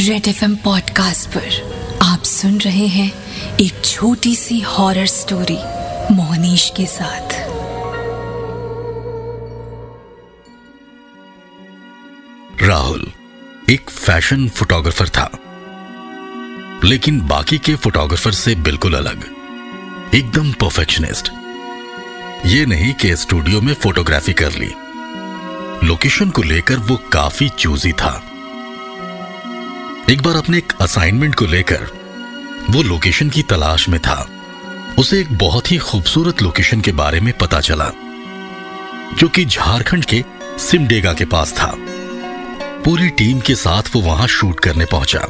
[0.00, 1.48] Red F podcast पर
[2.02, 3.12] आप सुन रहे हैं
[3.60, 5.58] एक छोटी सी हॉरर स्टोरी
[6.14, 7.32] मोहनीश के साथ।
[12.62, 13.12] राहुल
[13.70, 15.30] एक फ़ैशन फोटोग्राफर था।
[16.84, 19.24] लेकिन बाकी के फोटोग्राफर से बिल्कुल अलग।
[20.14, 21.32] एकदम परफेक्शनिस्ट
[22.46, 24.72] ये नहीं कि स्टूडियो में फोटोग्राफी कर ली।
[25.86, 28.26] लोकेशन को लेकर वो काफ़ी चूजी था।
[30.10, 31.82] एक बार अपने एक असाइनमेंट को लेकर,
[32.70, 34.26] वो लोकेशन की तलाश में था।
[34.98, 37.90] उसे एक बहुत ही खूबसूरत लोकेशन के बारे में पता चला,
[39.18, 40.22] जो कि झारखंड के
[40.58, 41.70] सिमडेगा के पास था।
[42.84, 45.26] पूरी टीम के साथ वो वहाँ शूट करने पहुँचा।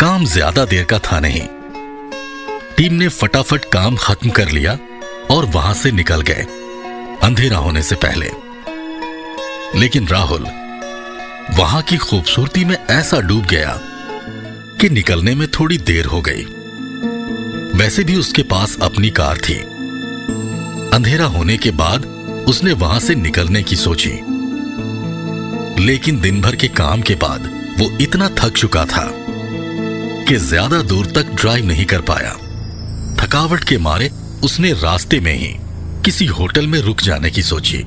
[0.00, 1.46] काम ज़्यादा देर का था नहीं।
[2.76, 4.78] टीम ने फटाफट काम खत्म कर लिया
[5.30, 6.46] और वहाँ से निकल गए,
[7.22, 8.30] अंधेरा होने से पहले।
[9.80, 10.46] लेकिन राहुल
[11.58, 13.78] वहाँ की खूबसूरती में ऐसा डूब गया
[14.80, 16.44] कि निकलने में थोड़ी देर हो गई।
[17.78, 19.54] वैसे भी उसके पास अपनी कार थी।
[20.94, 22.06] अंधेरा होने के बाद
[22.48, 24.12] उसने वहाँ से निकलने की सोची।
[25.84, 29.06] लेकिन दिन भर के काम के बाद वो इतना थक चुका था
[30.24, 32.32] कि ज़्यादा दूर तक ड्राइव नहीं कर पाया।
[33.20, 34.10] थकावट के मारे
[34.44, 35.54] उसने रास्ते में ही
[36.04, 37.84] किसी होटल में रुक जाने की सोची।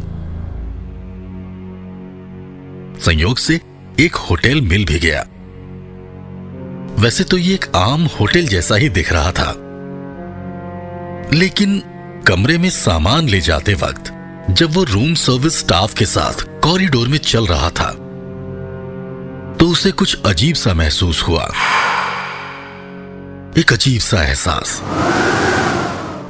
[2.99, 3.61] संयोग से
[3.99, 5.25] एक होटल मिल भी गया।
[7.01, 9.53] वैसे तो ये एक आम होटल जैसा ही दिख रहा था।
[11.33, 11.81] लेकिन
[12.27, 14.03] कमरे में सामान ले जाते वक्त,
[14.51, 17.91] जब वो रूम सर्विस स्टाफ के साथ कॉरिडोर में चल रहा था
[19.59, 21.43] तो उसे कुछ अजीब सा महसूस हुआ।
[23.57, 24.81] एक अजीब सा एहसास।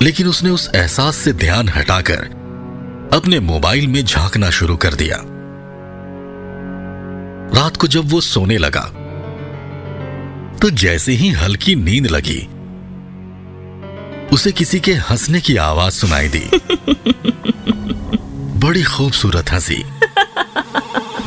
[0.01, 2.43] लेकिन उसने उस एहसास से ध्यान हटाकर
[3.13, 5.32] अपने मोबाइल में झांकना शुरू कर दिया।
[7.55, 8.91] रात को जब वो सोने लगा
[10.61, 12.47] तो जैसे ही हल्की नींद लगी
[14.27, 16.39] उसे किसी के हंसने की आवाज़ सुनाई दी।
[18.59, 19.85] बड़ी खूबसूरत हँसी।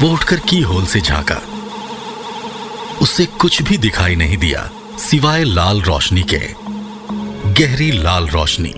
[0.01, 1.41] वो उठकर की होल से झांका।
[3.03, 6.41] उसे कुछ भी दिखाई नहीं दिया सिवाय लाल रोशनी के
[7.63, 8.75] गहरी लाल रोशनी।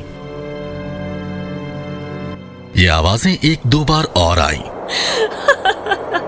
[2.83, 4.59] ये आवाज़ें एक दो बार और आई।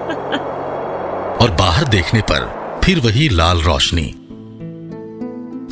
[1.40, 2.48] और बाहर देखने पर
[2.84, 4.06] फिर वही लाल रोशनी।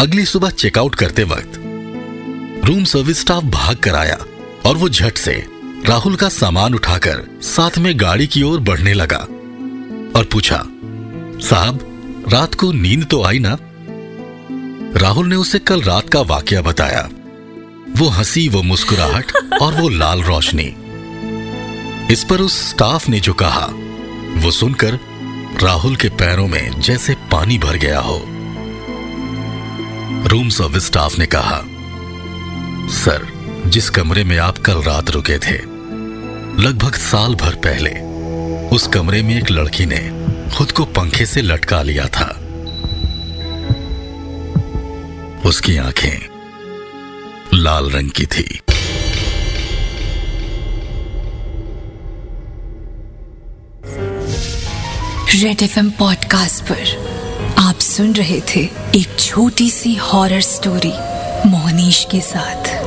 [0.00, 1.60] अगली सुबह चेकआउट करते वक्त
[2.64, 4.18] रूम सर्विस स्टाफ भाग कर आया
[4.66, 5.46] और वो झट से
[5.86, 9.26] राहुल का सामान उठाकर साथ में गाड़ी की ओर बढ़ने लगा
[10.16, 10.56] और पूछा,
[11.48, 13.58] साहब, रात को नींद तो आई ना?
[15.00, 17.08] राहुल ने उसे कल रात का वाक्य बताया।
[17.96, 20.74] वो हँसी, वो मुस्कुराहट और वो लाल रोशनी।
[22.12, 23.68] इस पर उस स्टाफ ने जो कहा,
[24.36, 24.98] वो सुनकर
[25.62, 28.24] राहुल के पैरों में जैसे पानी भर गया हो।
[30.28, 31.62] रूम सर्विस स्टाफ ने कहा,
[32.88, 33.32] सर,
[33.66, 35.58] जिस कमरे में आप कल रात रुके थे,
[36.62, 37.90] लगभग साल भर पहले,
[38.76, 40.18] उस कमरे में एक लड़की ने
[40.56, 42.40] खुद को पंखे से लटका लिया था।
[45.48, 46.28] उसकी आँखें
[47.54, 48.60] लाल रंग की थी।
[55.34, 58.60] रेड एफ़ एम पॉडकास्ट पर आप सुन रहे थे
[58.96, 60.92] एक छोटी सी हॉरर स्टोरी
[61.48, 62.77] मोहनीश के साथ।